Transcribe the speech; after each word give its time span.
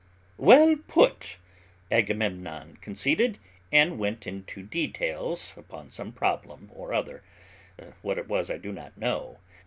"Well 0.39 0.77
put," 0.87 1.37
Agamemnon 1.91 2.77
conceded 2.77 3.37
and 3.71 3.99
went 3.99 4.25
into 4.25 4.63
details 4.63 5.53
upon 5.55 5.91
some 5.91 6.11
problem 6.11 6.71
or 6.73 6.91
other, 6.91 7.21
what 8.01 8.17
it 8.17 8.27
was 8.27 8.49
I 8.49 8.57
do 8.57 8.71
not 8.71 8.97
know. 8.97 9.37